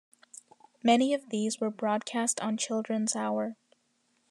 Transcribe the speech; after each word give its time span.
Many 0.81 1.13
of 1.13 1.29
these 1.29 1.59
were 1.59 1.69
broadcast 1.69 2.41
on 2.41 2.57
Children's 2.57 3.15
Hour. 3.15 3.55